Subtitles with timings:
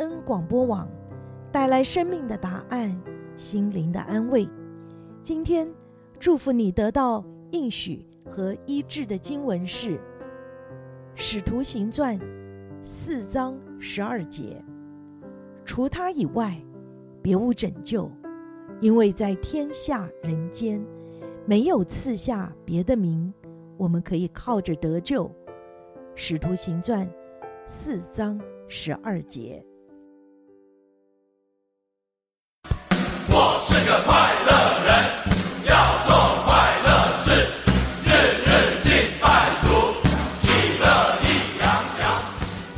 [0.00, 0.88] 恩广播网，
[1.52, 2.98] 带来生命的答案，
[3.36, 4.48] 心灵的安慰。
[5.22, 5.70] 今天
[6.18, 9.98] 祝福你得到应许和医治的经文是
[11.14, 12.18] 《使徒行传》
[12.82, 14.64] 四章十二节。
[15.66, 16.58] 除他以外，
[17.20, 18.10] 别无拯救，
[18.80, 20.82] 因为在天下人间，
[21.44, 23.30] 没有赐下别的名，
[23.76, 25.26] 我们可以靠着得救。
[26.14, 27.06] 《使徒行传》
[27.66, 29.62] 四章十二节。
[33.62, 34.52] 是个快乐
[34.86, 35.04] 人，
[35.64, 37.46] 要做快乐事，
[38.04, 38.10] 日
[38.46, 39.68] 日敬拜主，
[40.38, 40.48] 喜
[40.80, 40.86] 乐
[41.22, 41.68] 意洋
[42.00, 42.22] 洋。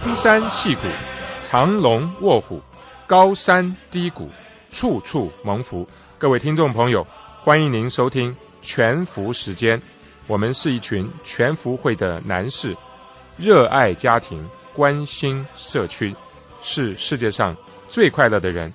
[0.04, 0.82] 登山戏谷，
[1.40, 2.60] 藏龙卧虎，
[3.06, 4.28] 高山低谷，
[4.70, 5.88] 处处蒙福。
[6.18, 7.06] 各位听众朋友，
[7.38, 9.80] 欢迎您收听全福时间。
[10.26, 12.76] 我们是一群全福会的男士，
[13.38, 16.16] 热爱家庭，关心社区，
[16.60, 17.56] 是世界上
[17.88, 18.74] 最快乐的人。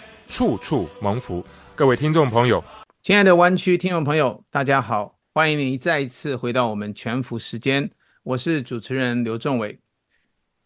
[0.31, 1.45] 处处蒙福。
[1.75, 2.63] 各位听众朋友，
[3.03, 7.91] 亲爱的湾区听众朋友，大家好，欢迎您再一次回到我们全福时间。
[8.23, 9.77] 我是主持人刘仲伟。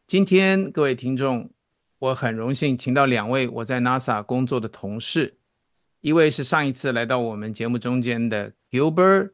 [0.05, 1.49] 今天各位听众，
[1.97, 5.39] 我很荣幸请到两位我在 NASA 工作的同事，
[6.01, 9.31] 一位是上一次来到我们节目中间的 Gilbert，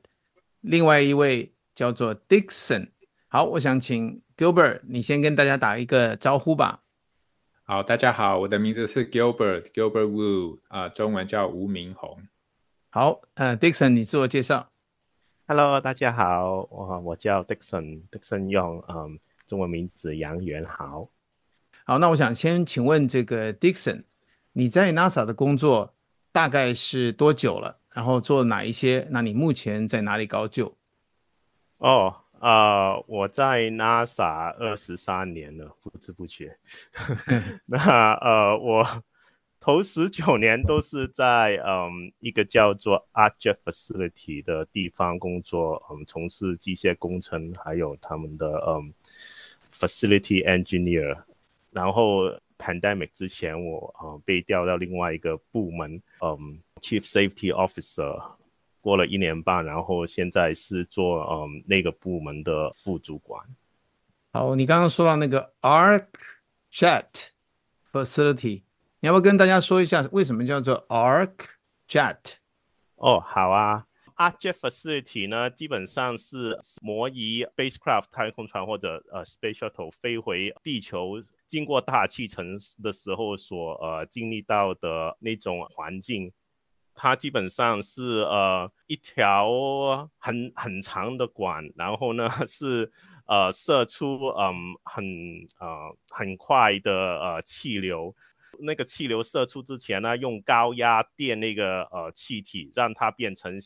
[0.61, 2.87] 另外一位叫做 Dixon。
[3.27, 6.80] 好，我想请 Gilbert，你先跟大家打一个招呼吧。
[7.71, 12.21] 好，大家好，我的名字是 Gilbert，Gilbert Wu，啊、呃，中文叫吴明宏。
[12.89, 14.67] 好，呃，Dixon，你自我介绍。
[15.47, 21.07] Hello，大家好，我我叫 Dixon，Dixon 用嗯中文名字杨元豪。
[21.85, 24.03] 好，那我想先请问这个 Dixon，
[24.51, 25.93] 你在 NASA 的工作
[26.33, 27.77] 大概是多久了？
[27.93, 29.07] 然后做哪一些？
[29.11, 30.75] 那你目前在哪里高就？
[31.77, 32.20] 哦。
[32.41, 36.57] 啊我在 NASA 二十三年了，不知不觉。
[37.67, 38.83] 那呃，我
[39.59, 48.91] 头十九年都是在嗯一个叫做 Art Jet Facility 的地方工作，嗯，从事机械工程，还有他们的嗯
[49.71, 51.21] Facility Engineer。
[51.69, 52.23] 然后
[52.57, 58.33] Pandemic 之前我，我、呃、啊被调到另外一个部门，嗯，Chief Safety Officer。
[58.81, 63.45] 过了一年半，然后现在是做嗯那个部门的副主管。
[64.33, 66.07] 好，你刚刚说到那个 Arc
[66.73, 67.29] Jet
[67.91, 68.63] Facility，
[68.99, 71.35] 你要不要跟大家说一下为什么叫做 Arc
[71.87, 72.37] Jet？
[72.95, 86.31] 哦，好啊，Arc Jet Facility 呢，基本上是模拟 spacecraft 太空船或者呃 Space Shuttle 飞回地球，经过大气层的时候所呃经历到的那种环境。
[86.93, 92.91] 它基本上是呃一条很很长的管，然后呢 是
[93.25, 94.53] 呃射出嗯
[94.83, 95.03] 很
[95.59, 98.15] 呃很快的呃气流，
[98.59, 103.57] 那个气流射出之前呢，用高压电那个呃气体，让它变成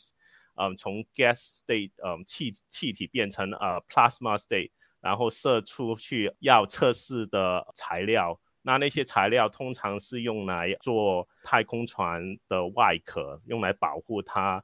[0.58, 4.70] 嗯、从 gas state 嗯、气气体变成呃 plasma state，
[5.02, 8.40] 然后射出去要测试的材料。
[8.66, 14.60] 那那些材料通常是用来做太空船的外壳，用来保护它，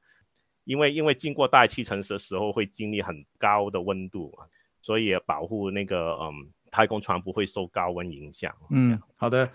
[0.65, 4.37] 因为因为经过大气层的时候会经历很高的温度，
[4.81, 6.33] 所以保护那个嗯
[6.69, 8.53] 太空船不会受高温影响。
[8.71, 9.49] 嗯，好的，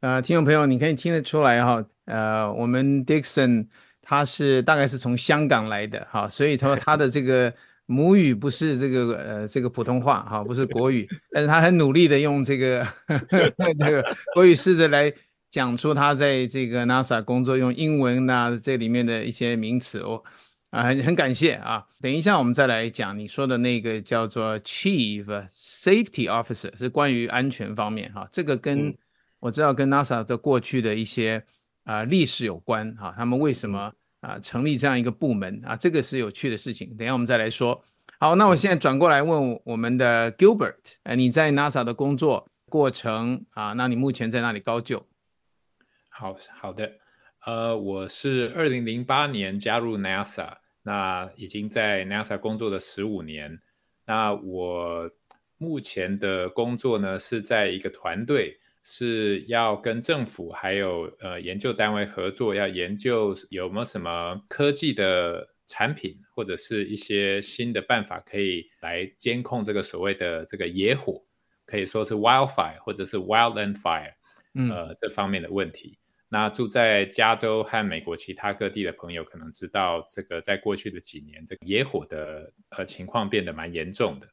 [0.00, 3.68] 呃，听众朋友，你可以听得出来哈，呃，我们 Dixon
[4.02, 7.54] 他是大概是从香港来的哈，所以说他的这个。
[7.92, 15.12] 母语不是这个呃这个普通话哈，不是国语， 但是他很努力的用这个呵呵 这个国语试着来
[15.50, 20.22] 讲出他在这个 NASA 工作用英文呐、啊、这里面的一些名词哦
[20.70, 28.94] 啊很很感谢啊，等一下我们再来讲你说的那个叫做 Chief Safety Officer 是关于安全方面哈，这个跟
[29.38, 31.44] 我知道跟 NASA 的过去的一些
[31.84, 33.92] 啊历史有关哈，他们为什么？
[34.22, 36.96] 啊，成立这样一个部门啊，这个是有趣的事情。
[36.96, 37.84] 等一下我们再来说。
[38.18, 45.04] 好，那我现在转过来问我们的 Gilbert，呃，你在 NASA 的工作过程啊，那你目前在哪里高就？
[46.08, 46.92] 好好的，
[47.44, 53.60] 呃，我是二零零八年加入 NASA，那已经在 NASA 工作了十五年。
[54.06, 55.10] 那我
[55.58, 71.24] 目前的工作呢，是在一个团队是要跟政府还有呃研究单位合作，要研究有没有什么科技的产品或者是一些新的办法可以来监控这个所谓的这个野火，
[71.64, 74.12] 可以说是 wildfire 或者是 wildland fire，
[74.54, 75.98] 呃这方面的问题。
[76.28, 84.26] 那住在加州和美国其他各地的朋友可能知道，这个在过去的几年，这个野火的呃情况变得蛮严重的。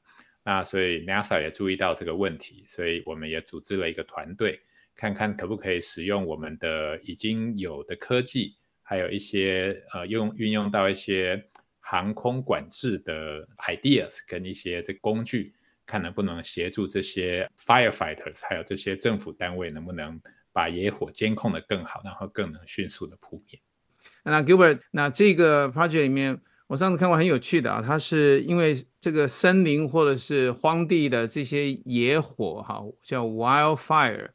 [0.43, 4.59] 那所以 NASA 也注意到这个问题，所以我们也组织了一个团队，
[4.95, 11.43] 看看可不可以使用我们的已经有的科技，还有一些呃用运用到一些
[11.79, 15.53] 航空管制的 ideas 跟一些这工具，
[15.85, 20.19] 看能不能协助这些 firefighters 还有这些政府单位能不能。
[20.51, 23.61] 把野火监控得更好，然后更能迅速的扑灭。
[24.23, 34.29] 那 Gilbert，那这个 project 里面，我上次看过很有趣的啊，它是因为这个森林或者是荒地的这些野火哈，叫 wildfire，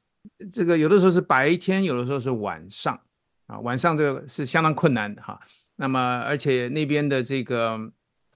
[0.50, 3.00] 这个有的时候是白天，有的时候是晚上
[3.46, 5.40] 啊，晚上这个是相当困难的哈。
[5.76, 7.78] 那么而且那边的这个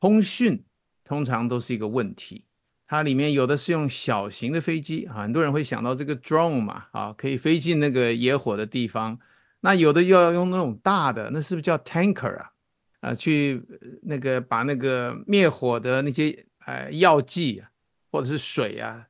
[0.00, 0.64] 通讯
[1.04, 2.44] 通常都是一个问题。
[2.86, 9.18] 它里面有的是用小型的飞机啊，很多人会想到这个 drone 嘛，啊，可以飞进那个野火的地方。
[9.60, 12.52] 那有的又要用那种大的，那是不是叫 tanker 啊？
[13.00, 13.62] 啊，去
[14.02, 17.70] 那个把那个灭火的那些呃药剂啊，
[18.10, 19.06] 或者是水啊，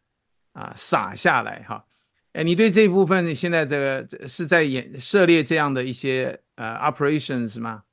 [0.53, 1.85] 啊洒下来哈。
[2.33, 7.85] 哎，你对这一部分现在这个是在演涉猎这样的一些呃 operations 吗？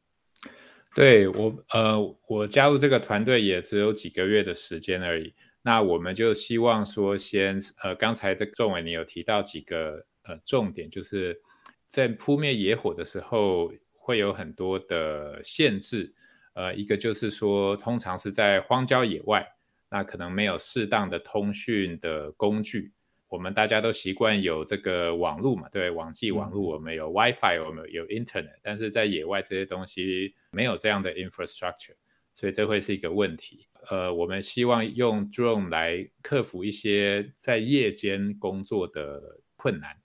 [0.94, 5.34] 对我呃，我加入这个团队也只有几个月的时间而已。
[5.62, 11.42] 那我们就希望说先，先呃，刚才这个仲伟你有提到几个呃重点，就是
[11.88, 13.74] 在扑灭野火的时候
[14.06, 16.14] 会有很多的限制，
[16.54, 19.44] 呃，一个就是说，通常是在荒郊野外，
[19.90, 22.94] 那可能没有适当的通讯的工具。
[23.28, 31.96] 我们大家都习惯有这个网络嘛，对，网际网络，我们有 WiFi，我们有 Internet，但是在野外这些东西没有这样的 infrastructure。
[32.36, 33.66] 所以这会是一个问题。
[33.90, 39.98] 呃，我们希望用 drone 来克服一些在夜间工作的困难，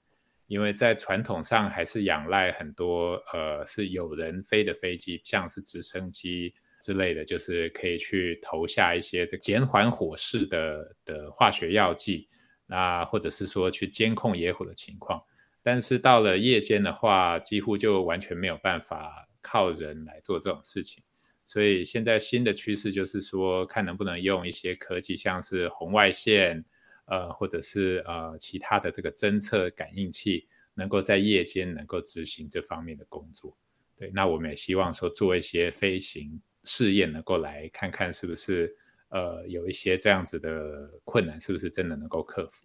[0.50, 12.28] 因为在传统上还是仰赖很多呃是有人飞的飞机，像是直升机之类的，就是可以去投下一些这减缓火势的的化学药剂，
[12.66, 15.22] 那或者是说去监控野火的情况。
[15.62, 21.00] 但是到了夜间的话，几乎就完全没有办法靠人来做这种事情。
[21.46, 26.64] 所以现在新的趋势就是说，看能不能用一些科技，像是红外线，
[27.10, 33.54] 呃，或者是呃其他的这个侦测感应器，能够在夜间能够执行这方面的工作。
[33.96, 38.74] 对，那我们也希望说做一些飞行试验，能够来看看是不是
[39.10, 42.64] 呃有一些这样子的困难，是不是真的能够克服。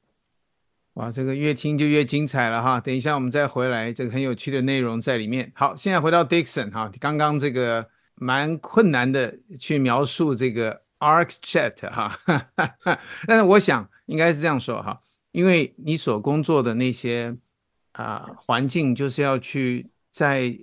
[0.93, 2.79] 哇，这个越听就越精彩了哈！
[2.79, 5.51] 等一下我们再回来，这个很有趣的内容在里面。
[5.53, 7.89] 好，现在回到 Dixon 哈，刚刚这个。
[8.17, 12.17] 蛮困难的去描述这个 arc jet 哈，
[13.27, 14.99] 但是我想应该是这样说哈，
[15.31, 17.35] 因为你所工作的那些
[17.93, 20.53] 啊、环境就是要去在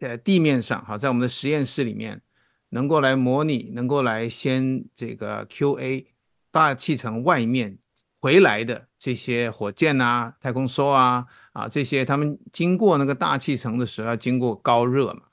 [0.00, 2.22] 呃地面上哈，在我们的实验室里面
[2.70, 6.06] 能够来模拟，能够来先这个 QA
[6.50, 7.78] 大气层外面
[8.20, 15.24] 回来的这些火箭啊、太空梭啊啊这些，他们经过那个大气层的时候要经过高热嘛。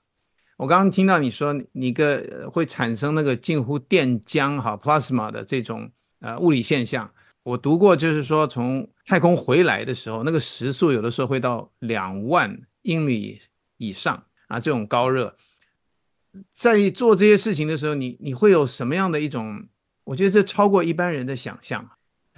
[0.58, 7.10] 我刚刚听到你说，你个会产生那个近乎电浆哈 plasma 的这种呃物理现象。
[7.44, 13.40] 我读过，就是说从太空回来的时候，那个时速有的时候会到两万英里
[13.78, 15.36] 以上啊，这种高热，
[16.52, 19.68] 在做这些事情的时候，你你会有什么样的一种？
[20.06, 21.90] 我觉得这超过一般人的想象。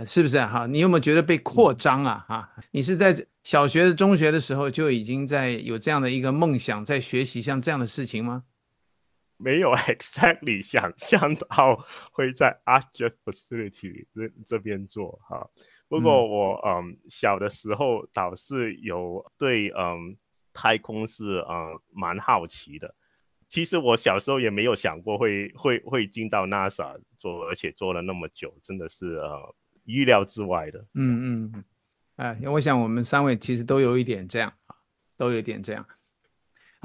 [0.06, 0.68] 是不是哈？
[0.68, 2.26] 你有没有觉得被扩张啊？
[2.28, 8.44] 哈，你是在小学、中学的时候就已经在有这样的一个梦想，在学习像这样的事情吗？
[9.38, 12.60] 没有 exactly 想象到会在
[12.94, 15.50] Jet Facility 这这边做哈。
[15.88, 20.18] 不过我嗯，嗯小的时候倒是有对嗯
[20.54, 22.96] 太空是嗯蛮好奇的。
[23.48, 29.56] 其实我小时候也没有想过会会会进到 NASA 做，而且做了那么久，真的是呃。
[29.88, 31.64] 预料之外的，嗯嗯，
[32.16, 34.76] 哎，我想我们三位其实都有一点这样啊，
[35.16, 35.86] 都有一点这样。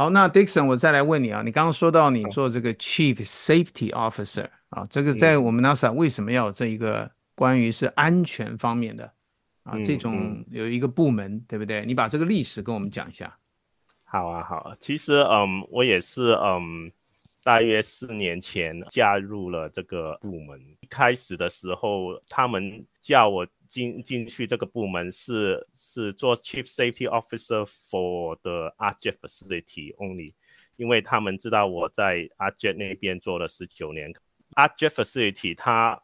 [0.00, 9.12] 好，那 Dixon，我再来问你啊，你刚刚说到你做这个 Chief Safety Officer 啊，这个在我们 NASA 为什么要有这一个关于是安全方面的
[9.62, 11.84] 啊这种有一个部门，对不对？
[11.84, 13.36] 你把这个历史跟我们讲一下。
[14.04, 16.90] 好啊，好啊，其实嗯，我也是嗯。
[17.42, 20.60] 大约四年前加入了这个部门。
[20.80, 30.32] 一开始的时候，他们叫我进进去这个部门是是做 Chief Safety Officer for the Arjet Facility only，
[30.74, 34.12] 因为他们知道我在 Arjet 那边做了十九年。
[34.56, 36.02] Arjet Facility 它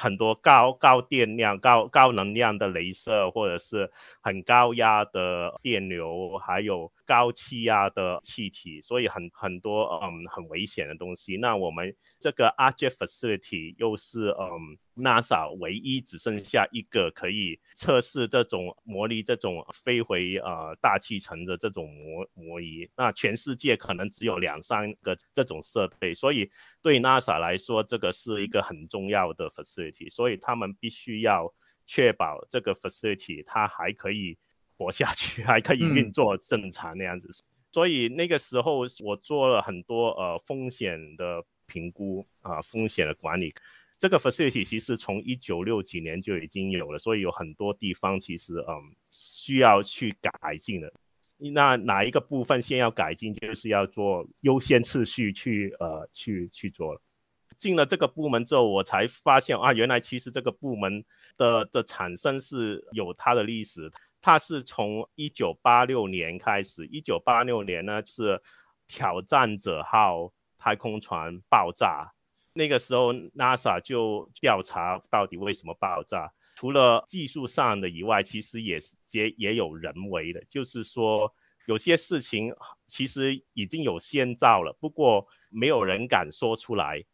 [0.00, 3.88] 很多高高电量、高高能量的镭射，或者是
[4.20, 11.36] 很高压的电流，还有高气压的气体，所以很很多嗯很危险的东西。
[11.36, 14.78] 那我们这个 a r c h Facility 又是嗯。
[14.96, 26.48] NASA 唯一只剩下一个可以测试这种模拟这种飞回呃大气层的这种模模拟，那全世界可能只有两三个这种设备，所以
[26.80, 31.52] 对 NASA 来说，这个是一个很重要的 facility，所以他们必须要
[31.88, 34.38] 确保这个 facility 它还可以
[34.76, 37.28] 活下去，还可以运作正常那样子。
[37.28, 37.34] 嗯、
[37.72, 43.54] 所以那个时候我做了很多呃风险的评估啊、呃，风险的管理。
[43.96, 50.92] 这个 facility 其实从一九六几年就已经有了，所以有很多地方其实嗯需要去改进的。
[51.38, 57.00] 那哪一个部分先要改进，就是要做优先次序去呃去去做了。
[57.56, 61.04] 进了这个部门之后，我才发现啊，原来其实这个部门
[61.36, 63.90] 的的产生是有它的历史。
[64.24, 68.40] 它是从一九八六年开始，一九八六年呢是
[68.86, 72.10] 挑战者号太空船爆炸。
[72.54, 76.32] 那个时候，NASA 就调查到底为什么爆炸。
[76.56, 78.78] 除了技术上的以外，其实也
[79.12, 81.30] 也也有人为的，就是说
[81.66, 82.50] 有些事情
[82.86, 87.04] 其实已经有先兆了，不过没有人敢说出来。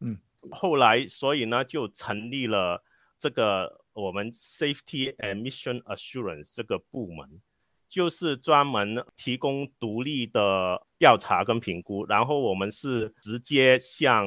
[0.00, 0.18] 嗯，
[0.50, 2.82] 后来所以呢，就成立了
[3.18, 7.40] 这个我们 Safety and Mission Assurance 这个部门，
[7.88, 14.26] 就是专门提供独立的调查跟评估，然后我们是直接向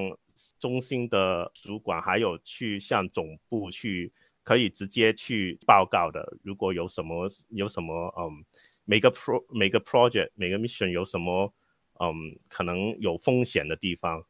[0.60, 6.38] 中心的主管还有去向总部去，可以直接去报告的。
[6.44, 8.46] 如果有什么有什么嗯，
[8.86, 11.54] 每个 pro 每个 project 每个 mission 有什么
[12.00, 14.24] 嗯可能有风险的地方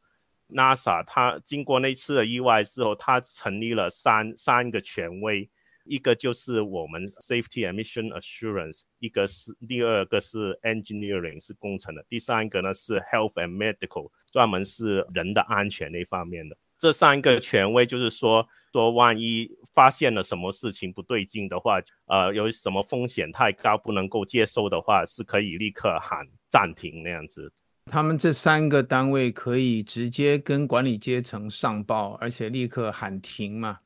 [0.49, 5.49] ，NASA 它经过那次的意外之后，它成立了三三个权威，
[5.85, 14.11] 一个就是我们 Safety and Mission Assurance，一个是第二个是 Engineering 是工程的，第三个呢是 Health and Medical。
[14.29, 27.51] 专门是人的安全那方面的，这三个权威就是说，说万一发现了什么事情不对劲的话，呃，有什么风险太高不能够接受的话，是可以立刻喊暂停那样子。
[27.87, 33.79] 他们这三个单位可以直接跟管理阶层上报，而且立刻喊停嘛？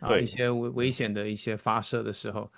[0.00, 2.50] 啊，一些危危险的一些发射的时候，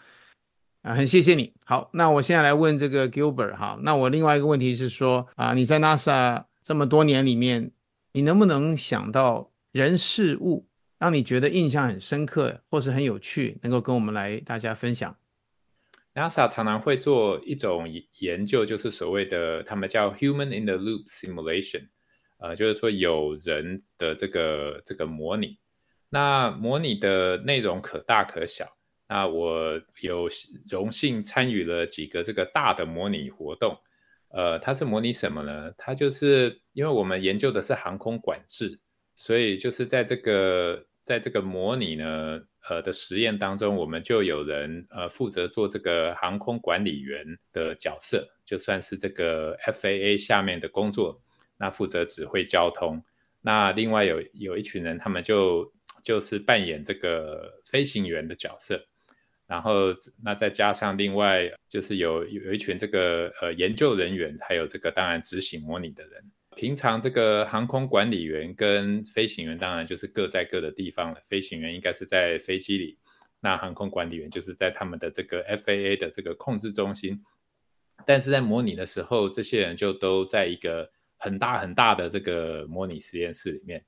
[0.83, 1.53] 啊，很谢谢你。
[1.65, 6.45] 好，那我现在来问这个 Gilbert 哈，那我另外一个问题是说啊，你在 NASA。
[6.65, 7.73] 这么多年里面，
[8.13, 10.65] 你能不能想到人事物
[10.97, 15.13] 让你觉得印象很深刻，或是很有趣，能够跟我们来大家分享
[16.15, 17.87] ？NASA 常常会做一种
[18.21, 21.89] 研究，就是所谓的他们叫 Human in the Loop Simulation，
[22.39, 25.59] 呃，就是说有人的这个这个模拟。
[26.09, 28.67] 那模拟的内容可大可小。
[29.09, 30.29] 那我有
[30.71, 33.77] 荣幸参与了几个这个大的模拟活动。
[34.29, 35.71] 呃，它是模拟什么呢？
[35.77, 38.81] 它就是因为我们研究的是航空管制，
[39.15, 51.21] 所以就是在这个在这个模拟呢，呃的实验当中，我们就有人呃负责做这个航空管理员的角色，就算是这个 FAA 下面的工作，
[51.59, 53.03] 那负责指挥交通。
[53.41, 58.81] 那另外有有一群人，他们就就是扮演这个飞行员的角色。
[59.49, 59.89] 然后，
[60.25, 66.25] 那再加上另外就是有有一群这个呃研究人员，还有这个当然执行模拟的人。
[66.55, 71.21] 平常这个航空管理员跟飞行员当然就是各在各的地方了。
[71.25, 72.99] 飞行员应该是在飞机里，
[73.41, 77.23] 那航空管理员就是在他们的这个 FAA 的这个控制中心。
[78.07, 83.85] 但是在模拟的时候，这些人就都在一个很大很大的这个模拟实验室里面，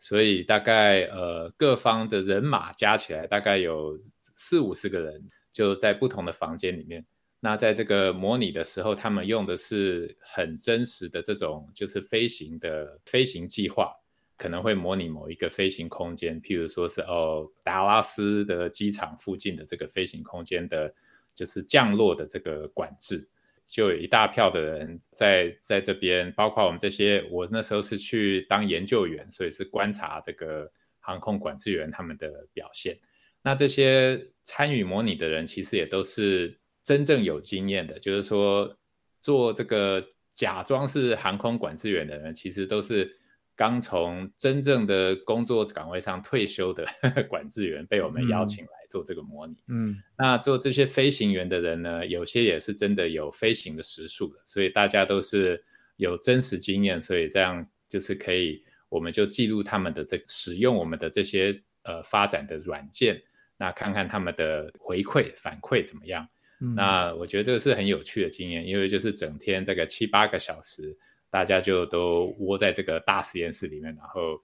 [0.00, 3.98] 所以大概呃各方的人马加起来大概有。
[4.36, 7.06] 四五十个人就在不同的房间里面。
[7.44, 13.94] 那在这个模拟的时候，他们用的是很真实的这种，就是飞行的飞行计划，
[14.38, 20.94] 可能会模拟某一个飞行空间，譬如说是哦，达拉斯的机场附近的这个飞行空间的，
[21.34, 23.28] 就是降落的这个管制，
[23.66, 32.98] 就有一大票的人在在这边，包括我们这些，我那时候是去当研究员，所以是观察这个航空管制员他们的表现。
[33.42, 38.76] 那这些参与模拟的人，其实也都是真正有经验的，就是说
[39.18, 43.10] 做这个假装是航空管制员的人，其实都是
[43.56, 46.86] 刚从真正的工作岗位上退休的
[47.28, 49.54] 管制员被我们邀请来做这个模拟。
[49.68, 55.64] 嗯，那做这些飞行员的人呢，有些也是真的有飞行的时数的，所以大家都是
[55.96, 63.22] 有真实经验，所以这样就是可以，我们就记录他们的这使用我们的这些呃发展的软件，
[63.56, 66.28] 那看看他们的回馈反馈怎么样。
[66.64, 70.96] 嗯，那我觉得这个是很有趣的经验，因为就是整天这个七八个小时。
[71.30, 74.40] 大家就都窝在这个大实验室里面，然后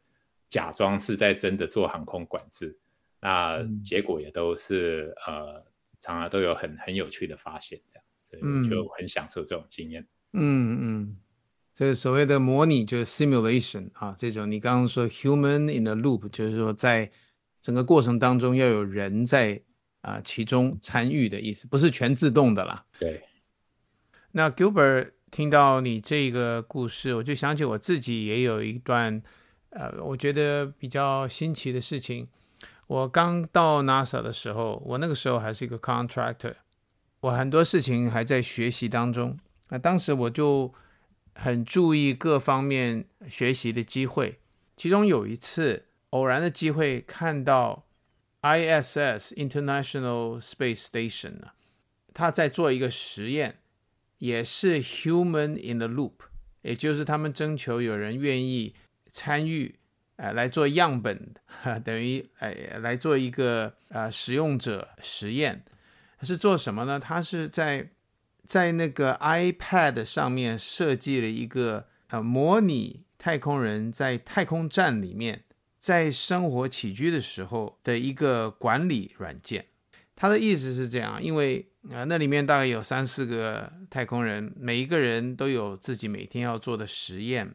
[0.48, 2.76] 假装是在真的做航空管制，
[3.20, 5.64] 那结果也都是、嗯、呃，
[6.00, 10.04] 常常都有很很有趣的发现，这样，所以我就很享受这种经验。
[10.32, 11.16] 嗯嗯，
[11.76, 17.08] 这个所谓的模拟就是 simulation 啊，这种你刚刚说 human in the loop，就是说在
[17.60, 19.62] 整个过程当中要有人在
[20.00, 22.84] 啊、呃、其中参与的意思，不是全自动的啦。
[22.98, 23.22] 对。
[24.32, 25.10] 那 Gilbert。
[25.32, 29.22] 听到你这个故事，我就想起我自己也有一段，
[29.68, 32.26] 呃，我觉得比较新奇的事情。
[32.88, 36.54] 我刚到 NASA 的时候，我那个时候还是一个 contractor，
[37.20, 39.38] 我很多事情还在学习当中。
[39.68, 40.74] 那当时我就
[41.36, 44.40] 很注意各方面学习的机会，
[44.76, 47.84] 其中有一次偶然的机会看到
[48.42, 51.52] ISS International Space Station 呢，
[52.14, 53.56] 他在做一个实验。
[54.18, 56.12] 也是 human in the loop，
[56.60, 58.74] 也就是他们征求有人愿意
[59.10, 59.78] 参与，
[60.16, 65.64] 呃，来做样本，哈， 等于呃来做一个呃使用者实验，
[66.20, 67.00] 是做什么呢？
[67.00, 67.92] 他是在
[68.44, 75.44] 在那个 iPad 上面设计了一个呃模拟太空人在太空站里面
[75.80, 79.66] 在生活起居的时候的一个管理软件。
[80.14, 87.54] 他的意思是这样，因为啊，那里面大概有三四个太空人，每一个人都有自己每天要做的实验。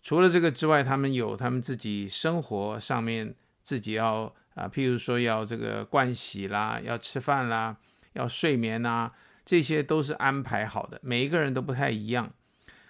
[0.00, 3.34] 除了这个之外，他们有他们自己生活上面
[3.64, 7.76] 自己要啊，譬如说要这个盥洗啦，要吃饭啦，
[8.12, 9.12] 要睡眠啦，
[9.44, 11.00] 这些都是安排好的。
[11.02, 12.32] 每一个人都不太一样。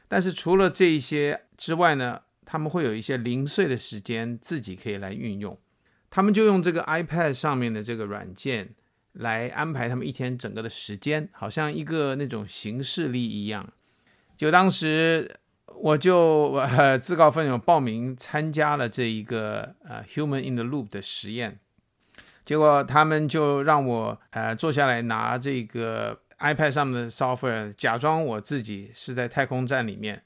[0.07, 5.59] 但是除了这一些之外呢，他们会有一些零碎的时间自己可以来运用。
[6.11, 8.75] 他们就用这个 iPad 上面的这个软件。
[9.17, 13.71] 来安排他们一天整个的时间，好像一个那种形式力一样。
[14.39, 15.31] 就当时
[15.75, 21.61] 我就呃自告奋勇报名参加了这一个呃 Human in the Loop 的实验，
[22.43, 30.23] 结果他们就让我呃坐下来拿这个 iPad 上面的 software，假装我自己是在太空站里面，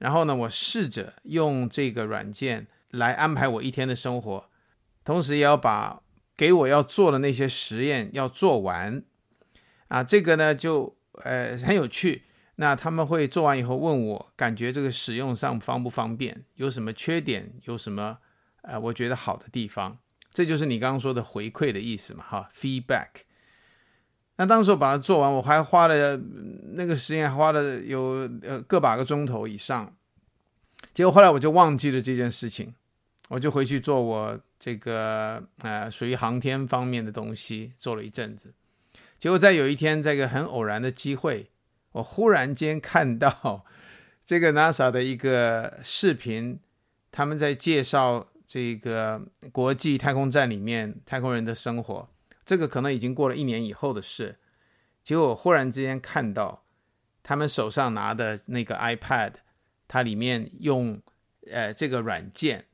[0.00, 4.50] 然后呢，我试着用这个软件来安排我一天的生活，
[5.04, 6.02] 同时也要把。
[6.36, 9.02] 给我要做的那些实验要做完，
[9.88, 12.22] 啊，这个呢就呃很有趣。
[12.54, 18.16] 那他们会做完以后问我，感觉这个使用上方不方便，有什么缺点，有什么
[18.62, 19.98] 呃我觉得好的地方，
[20.32, 23.08] 这就是你刚刚说的回馈的意思嘛，哈，feedback。
[24.40, 26.18] 那当时我把它做完，我还花了
[26.72, 29.94] 那个实验还花了有呃个把个钟头以上，
[30.94, 32.72] 结果后来我就忘记了这件事情。
[33.28, 38.54] 我就回去做我这个呃属于航天方面的东西，做了一阵子，
[39.18, 41.50] 结果在有一天，这个很偶然的机会，
[41.92, 43.66] 我忽然间看到
[44.24, 46.58] 这个 NASA 的一个视频，
[47.12, 49.20] 他们在介绍这个
[49.52, 52.08] 国际太空站里面太空人的生活。
[52.44, 54.38] 这个可能已经过了一年以后的事，
[55.02, 56.64] 结果我忽然之间看到
[57.22, 59.32] 他们手上拿的那个 iPad，
[59.86, 61.00] 它里面用
[61.50, 62.66] 呃这个软件。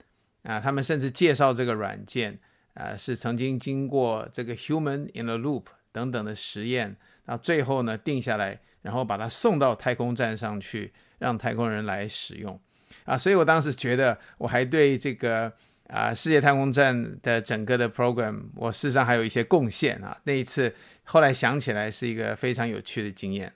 [0.42, 2.38] 啊，他们甚至介绍这个软件，
[2.74, 12.60] 啊，是曾经经过这个 human in the loop 等等的实验，那最后呢定下来，然后把它送到太空站上去，让太空人来使用。
[13.06, 15.52] 啊，所以我当时觉得我还对这个
[15.88, 20.16] 啊世界太空站的整个的 program，我事实上还有一些贡献啊。
[20.24, 23.52] 那一次后来想起来是一个非常有趣的经验。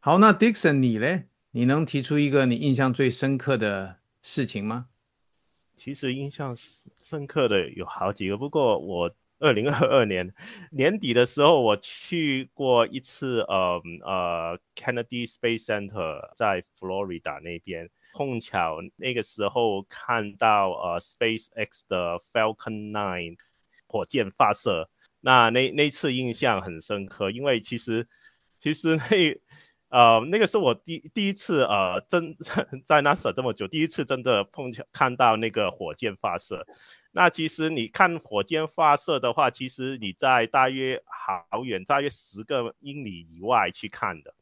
[0.00, 1.22] 好，那 Dixon 你呢？
[1.52, 4.86] 你能提出一个你印象最深刻的事情吗？
[5.76, 6.54] 其实印象
[7.00, 10.32] 深刻的有好几个，不过我二零二二年
[10.70, 23.36] 年底的时候，我去过一次，呃呃，Kennedy Space Center 在 Florida 那边，碰巧那个时候看到呃 SpaceX 的 Falcon 9
[23.86, 24.88] 火箭发射，
[25.20, 28.06] 那那那次印象很深刻，因为其实
[28.56, 29.40] 其实那。
[29.90, 32.36] 呃，那个是我第第一次呃，真
[32.84, 36.66] 在 NASA 这么久，第一次真的碰巧看到那个火箭发射。
[37.12, 44.34] 那其实你看火箭发射的话，其实你在大约好远，大约十个英里以外去看的。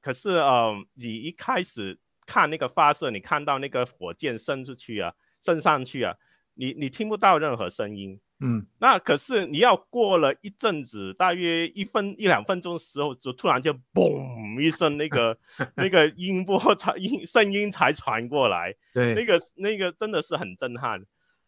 [0.00, 6.14] 可是呃，你一开始看那个发射，你看到那个火箭升出去啊，升上去啊，
[6.54, 8.20] 你你听不到任何声音。
[8.40, 15.38] 嗯，那可是你要过了一阵子，大约一分一两分钟的时候，就突然就嘣一声，那个
[15.76, 18.74] 那个音波才音声音才传过来。
[18.92, 21.02] 对，那个那个真的是很震撼。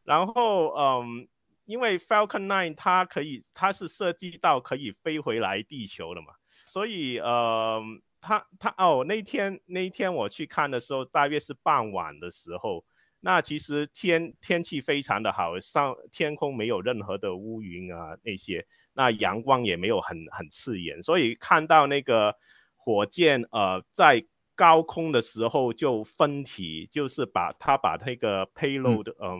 [0.04, 1.26] 然后嗯，
[1.64, 6.28] 因为 Falcon 9它可以，它是设计到可以飞回来地球的嘛，
[6.66, 7.82] 所以呃，
[8.20, 12.84] 它它哦，那天那天我去看的时候，大约是傍晚的时候。
[13.20, 22.32] 那其实天天气非常的好，上天空没有任何的乌云啊那些，那阳光也没有很很刺眼，所以看到那个
[22.76, 24.24] 火箭呃在
[24.54, 29.38] 高空的时候就分体，就是把它把那个 payload 嗯、呃、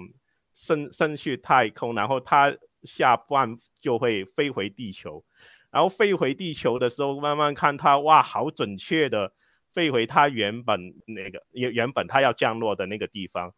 [0.53, 5.25] 升升去太空，然后它下半就会飞回地球，
[5.71, 9.33] 然后飞回地球的时候慢慢看它哇，好准确的
[9.73, 13.55] 飞回它原本那个原原本它要降落的那个地方。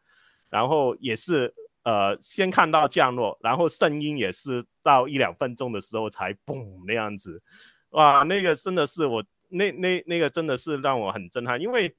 [0.51, 1.53] 然后也是
[1.85, 7.43] 呃，先看到降落，然后声音也是到一两分钟的时候才嘣那样子，
[7.91, 11.95] 哇，那个真的是我那那那个真的是让我很震撼，因为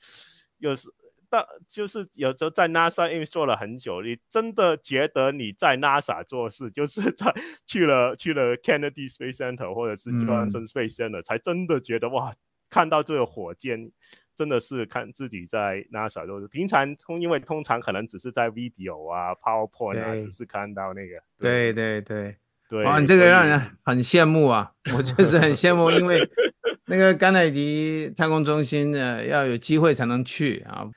[0.60, 0.90] 有时
[1.28, 7.34] 到就是有时候在 NASA 因为做了很久，你真的觉得你在 NASA 做事，就是在
[7.66, 12.32] 去了去了 Kennedy Space Center 或者是 Johnson Space Center，、嗯、才真的觉得哇，
[12.70, 13.92] 看到这个火箭。
[14.40, 21.22] 真的是看自己在 NASA 都是平常通，因为通常可能只是在 video 啊、PowerPoint 啊，只是看到那个。
[21.38, 22.38] 对对对
[22.70, 24.72] 对，哇，你这个让人很羡慕啊！
[24.96, 26.18] 我确实很羡慕，因为
[26.88, 30.88] 那个甘乃迪太空中心呢，要有机会才能去啊。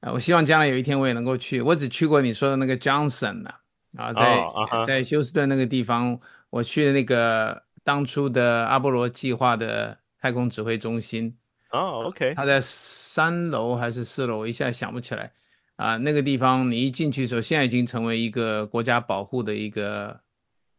[0.00, 1.62] 啊，我希望将来有一天我也能够去。
[1.62, 3.60] 我只去过你说的那个 Johnson 啊，
[3.96, 4.84] 啊，在、oh, uh -huh.
[4.84, 11.34] 在休斯顿那个地方，我去的那个当初的阿波罗计划的太空指挥中心。
[11.72, 14.38] 哦、oh，OK，他在三楼还是四楼？
[14.38, 15.32] 我一下想不起来
[15.76, 15.96] 啊。
[15.96, 20.20] 那个地方你一进去的时候，现在已经成为一个国家保护的一个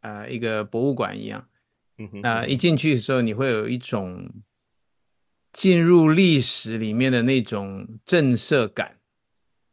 [0.02, 1.48] 呃一个博物馆一样。
[1.98, 4.30] 嗯哼，啊，一进去的时候，你会有一种
[5.54, 8.98] 进入历史里面的那种震慑感。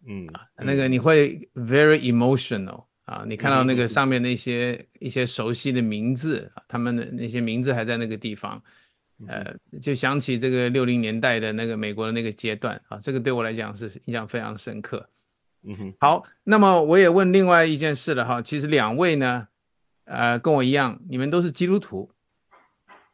[0.07, 3.25] 嗯，那个你会 very emotional 啊。
[3.27, 8.63] 你看到那个上面那些一些熟悉的名字，他们的那些名字还在那个地方。
[9.27, 9.53] 呃，
[9.83, 15.09] 就想起这个六零年代的那个美国的那个阶段啊，这个对我来讲是印象非常深刻。
[15.65, 19.49] 嗯哼，好，那么我也问另外一件事了哈，其实两位呢，
[20.05, 22.09] 呃，跟我一样，你们都是基督徒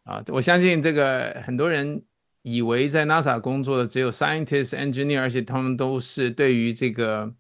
[0.03, 0.23] 啊。
[0.29, 2.03] 我相信这个很多人
[2.43, 7.33] 以为在 NASA 工作的只有 scientist、engineer，而且他们都是对于这个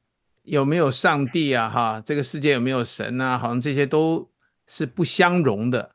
[0.45, 4.31] 有没有上帝啊，哈，这个世界有没有神啊，好像这些都
[4.67, 5.94] 是不相容的。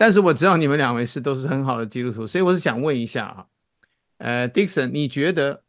[0.00, 3.46] 但是我知道你们两位是都是很好的基督徒，所以我是想问一下啊，
[4.16, 5.62] 呃，Dickson，你觉得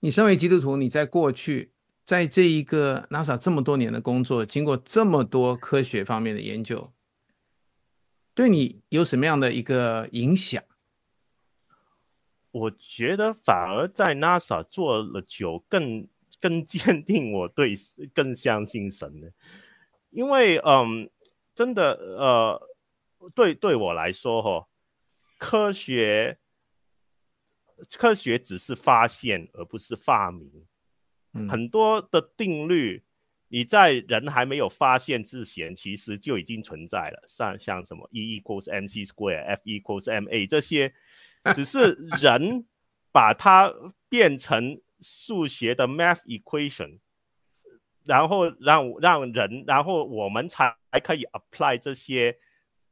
[0.00, 1.70] 你身为基督徒，你在过去
[2.02, 6.92] 在这一个 NASA 这么多年的工作，经过这么多科学方面的研究，
[8.34, 10.60] 对你有什么样的一个影响？
[12.50, 16.08] 我觉得反而在 NASA 做了久，更
[16.40, 17.74] 更坚定我对
[18.12, 19.32] 更相信神的，
[20.10, 21.08] 因为嗯，
[21.54, 22.73] 真的呃。
[23.34, 24.68] 对对我来说，哈，
[25.38, 26.38] 科学
[27.98, 30.66] 科学只是发现，而不是发明。
[31.32, 31.48] 嗯。
[31.48, 33.02] 很多的定律，
[33.48, 37.24] 你在人还没有发现之前，其实就已经存在了。
[37.28, 40.94] 像像什么 E equals mc square，F equals ma 这些，
[41.54, 42.66] 只是人
[43.12, 43.72] 把它
[44.08, 46.98] 变成数学的 math equation，
[48.04, 52.38] 然后让让人，然后我们才可以 apply 这些。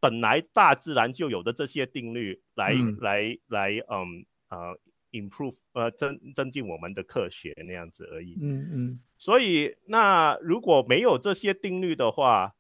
[0.03, 4.77] 本来大自然就有的这些定律来，嗯、来来嗯呃
[5.13, 8.37] improve 呃增增进我们的科学那样子而已。
[8.41, 9.01] 嗯嗯。
[9.17, 12.57] 所以那如果没有这些定律的话，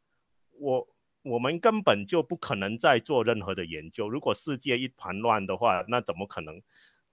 [0.61, 0.89] 我
[1.23, 4.09] 我们根本就不可能再做任何的研究。
[4.09, 6.63] 如果世界一团乱的话，那怎么可能？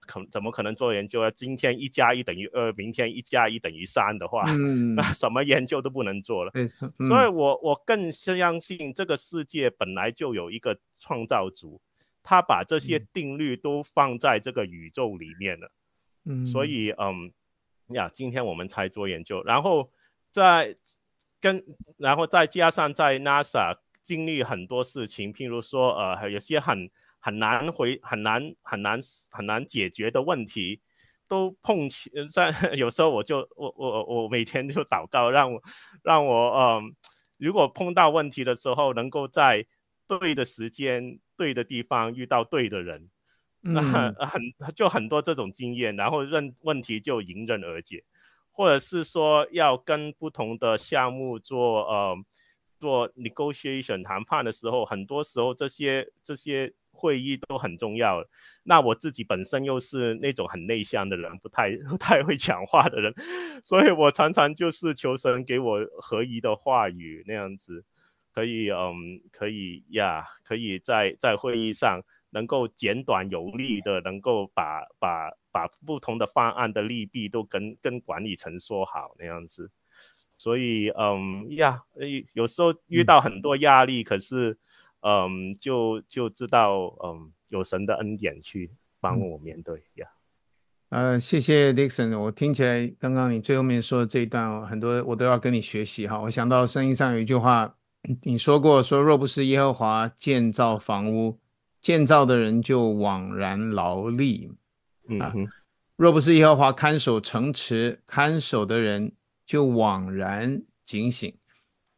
[0.06, 1.30] 可怎么可能做研究啊？
[1.30, 6.50] 今天一加一等于二，明天一加一等于三的话，嗯， 那什么研究都不能做了。
[6.54, 6.68] 嗯，
[7.06, 11.80] 所以我我更相信这个世界本来就有一个创造主，
[12.22, 15.70] 他把这些定律都放在这个宇宙里面了。
[16.24, 17.30] 嗯，所以嗯
[17.94, 19.90] 呀，今天我们才做研究，然后
[20.30, 20.74] 在
[21.40, 21.62] 跟
[21.98, 26.90] 然后再加上在 NASA 经历很多事情，譬如说呃有些很。
[27.20, 28.98] 很难回、很难、很难、
[29.30, 30.80] 很难解决的问题，
[31.28, 35.62] 都碰起在 有时候我就我我我每天就祷告，让我
[36.02, 36.96] 让我嗯，
[37.36, 39.66] 如果碰到问题的时候，能够在
[40.08, 43.10] 对的时间、对的地方遇到对的人，
[43.60, 44.42] 那很很
[44.74, 48.02] 就很多这种经验，然后问问题就迎刃而解，
[48.50, 52.16] 或者是说要跟不同的项目做呃
[52.80, 56.72] 做 negotiation 谈判的时候，很多时候这些这些。
[57.00, 58.22] 会议都很重要，
[58.64, 63.14] 那我自己本身又是那种很内向的人，不太 不太会讲话的人，
[63.64, 67.84] 所以我常常就是求神给我合宜的话语，那样子。
[68.32, 79.72] 可以，嗯，可以呀，可以在在会议上能够简短有力的，能够把把把不同的方案的利弊都跟跟管理层说好那样子，
[80.38, 81.82] 所以，嗯呀，
[82.34, 84.58] 有时候遇到很多压力，可是。
[85.02, 90.06] 嗯，就就知道，嗯，有神的恩典去帮我面对呀。
[90.90, 96.20] 呃，谢谢 Dixon，我听起来刚刚你最后面说的这一段，很多我都要跟你学习哈。
[96.20, 97.76] 我想到圣经上有一句话，
[98.22, 101.38] 你说过说，若不是耶和华建造房屋，
[101.80, 104.50] 建造的人就枉然劳力。
[105.08, 105.48] 嗯哼，
[105.96, 109.12] 若不是耶和华看守城池，看守的人
[109.46, 111.32] 就枉然警醒。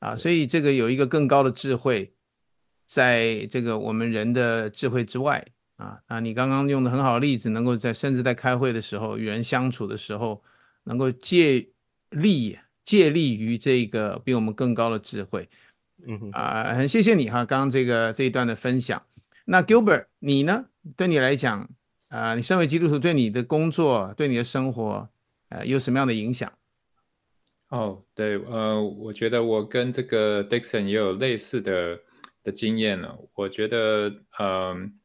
[0.00, 2.12] 啊，所以这个有一个更高的智慧。
[2.92, 5.42] 在这个我们人的智慧之外
[5.76, 10.42] 啊，啊，你刚刚用的很好的例子，能够在甚至在开会的时候与人相处的时候，
[10.84, 11.66] 能够借
[12.10, 15.48] 力借力于这个比我们更高的智慧，
[16.06, 19.02] 嗯啊，很谢谢你哈，刚刚这个这一段的分享。
[19.46, 20.66] 那 Gilbert 你呢？
[20.94, 21.66] 对你来讲
[22.08, 25.08] 啊，你身为基督徒，对你的工作、对你的生活，
[25.48, 26.52] 呃，有什么样的影响？
[27.70, 31.98] 哦，对，呃，我觉得我跟这个 Dixon 也有类似的。
[32.42, 34.98] 的经验呢，我觉得，嗯，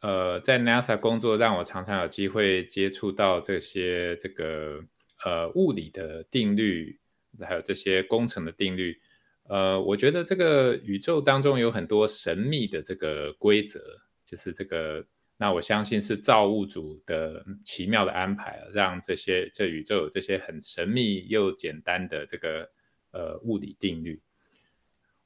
[0.00, 4.82] 呃，在 NASA 工作让我常常有机会接触到这些这个
[5.24, 6.98] 呃物理的定律，
[7.40, 8.98] 还有这些工程的定律。
[9.44, 13.78] 呃，我觉得这个宇宙当中有很多神秘的这个规则，
[14.24, 15.04] 就是这个，
[15.36, 22.70] 那我相信是造物主的奇妙的安排，让这些这宇宙有这些很神秘又简单的这个
[23.10, 24.22] 呃物理定律。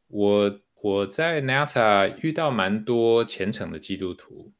[0.09, 0.61] 我。
[0.83, 4.51] 我在 NASA 遇到蛮多虔诚的基督徒，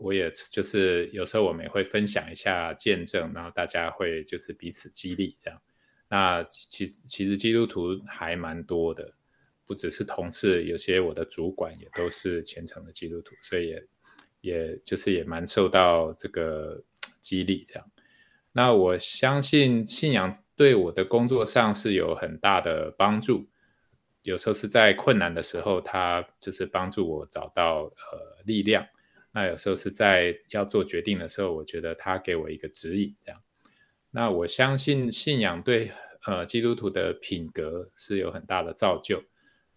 [0.00, 5.60] 我也就是有时候我们也会分享一下见证，然后大家会就是彼此激励这样。
[6.08, 9.12] 那其实其实基督徒还蛮多的，
[9.66, 13.86] 不只是同事，有些我的主管也都是虔诚的基督徒，所以也
[14.40, 16.82] 也就是也蛮受到这个
[17.20, 17.90] 激励这样。
[18.52, 23.46] 那我相信信仰对我的工作上是有很大的帮助。
[24.22, 28.86] 有时候是在困难的时候，他就是帮助我找到呃力量。
[29.32, 33.40] 那有时候是在要做决定的时候，我觉得他给我一个指引，这样。
[34.10, 35.92] 那我相信信仰对
[36.26, 39.22] 呃基督徒的品格是有很大的造就。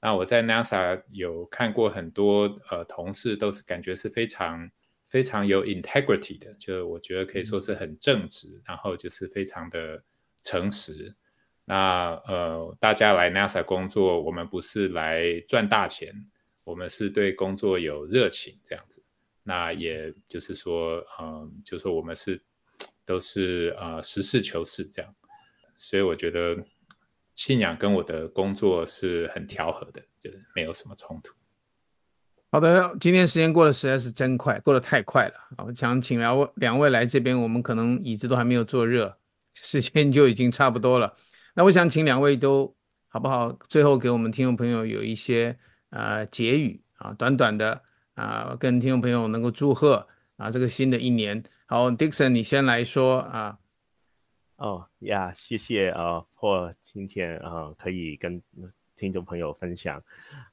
[0.02, 4.72] 那我在 NASA 有看过很多呃同事，都是感觉是非常
[5.06, 10.02] 非常有 integrity 的，就我觉得可以说是很正直，然后就是非常的
[10.42, 11.14] 诚实。
[11.66, 16.14] 那呃，大家来 NASA 工作，我们不是来赚大钱，
[16.64, 19.04] 我们是对工作有热情这样子。
[19.44, 22.42] 那也就是说，嗯、就是说我们是
[23.06, 25.16] 都是呃实事求是这样。
[25.78, 26.58] 所以我觉得
[27.34, 31.34] 信仰跟我的工作是很调和的，就是没有什么冲突。
[32.52, 35.34] 好的，今天时间过得实在是真快，过得太快了。
[35.66, 39.18] 我想请两位两位来这边，我们可能椅子都还没有坐热，
[39.54, 41.16] 时间就已经差不多了。
[41.54, 42.74] 那我想请两位都
[43.08, 43.52] 好不好？
[43.68, 45.58] 最后给我们听众朋友有一些
[45.90, 47.82] 呃结语啊，短短的
[48.14, 51.44] 啊，跟听众朋友能够祝贺啊这个新的一年。
[51.66, 53.58] 好，Dixon，你先来说啊。
[54.56, 58.42] 哦呀，谢谢啊，或今天啊可以跟
[58.96, 60.02] 听众朋友分享。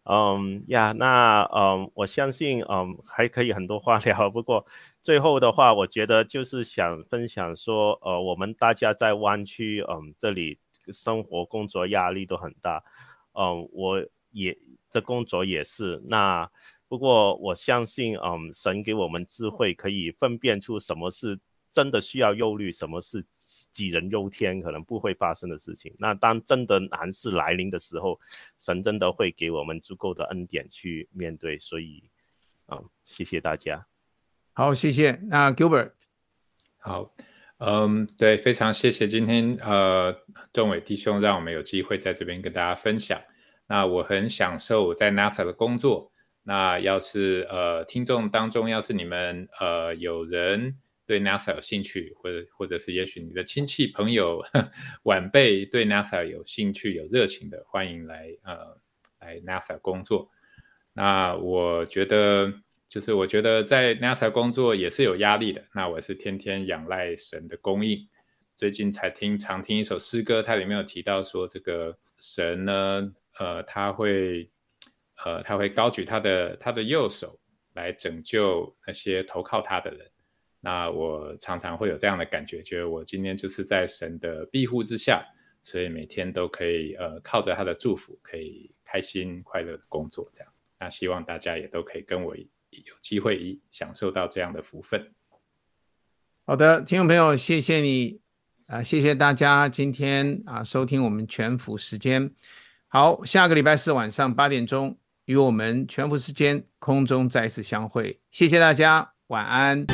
[0.04, 4.66] 嗯呀，那嗯，我相信嗯还可以很多话聊，不过
[5.02, 10.58] 最后的话，我觉得就是想分享说，呃，我们大家在湾区嗯这里。
[10.92, 12.82] 生活工作压力都很大，
[13.32, 14.56] 嗯，我也
[14.90, 16.02] 这工作也是。
[16.06, 16.50] 那
[16.86, 21.38] 不过我相信，嗯，神给我们智慧，可以分辨出什么是
[21.70, 23.22] 真的需要忧虑，什么是
[23.72, 25.94] 杞人忧天，可能不会发生的事情。
[25.98, 28.18] 那当真的难事来临的时候，
[28.56, 31.58] 神真的会给我们足够的恩典去面对。
[31.58, 32.10] 所以，
[32.68, 33.86] 嗯，谢谢大家。
[34.54, 35.12] 好，谢谢。
[35.24, 35.92] 那 Gilbert，
[36.78, 37.12] 好。
[37.58, 40.16] 嗯，对，非常谢谢今天呃，
[40.52, 43.20] 仲伟弟兄让我们有机会在这边跟大家分享。
[43.66, 46.12] 那我很享受我在 NASA 的工作，
[46.44, 54.40] 那要是呃听众当中，要是你们呃有人对 NASA 有兴趣，或者或者是也许你的亲戚朋友
[55.02, 58.78] 晚辈对 NASA 有兴趣有热情的，欢迎来呃
[59.18, 60.30] 来 NASA 工作。
[60.92, 62.52] 那我觉得
[62.88, 65.62] 就是我觉得在 NASA 工作也是有压力的。
[65.74, 68.08] 那我是天天仰赖神的供应。
[68.54, 74.50] 最近才听常听一首诗歌，它里面有提到说这个神呢，呃，他会。
[75.24, 77.36] 呃，他会高举他的他的右手
[77.74, 80.08] 来拯救那些投靠他的人。
[80.60, 85.26] 那我常常会有这样的感觉，觉得我今天就是在神的庇护之下，
[85.64, 90.30] 所以每天都可以呃靠着他的祝福，可以开心快乐的工作。
[90.32, 92.36] 这样，那希望大家也都可以跟我
[92.70, 95.12] 有机会享受到这样的福分。
[96.44, 98.20] 好的，听众朋友，谢谢你
[98.66, 102.32] 啊，谢谢大家今天啊收听我们全福时间。
[102.86, 104.98] 好，下个礼拜四晚上八点钟。
[105.26, 109.84] 与我们全福时间空中再次相会，谢谢大家，晚安。